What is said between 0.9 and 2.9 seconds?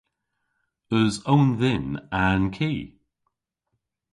Esa own dhyn a'n ki?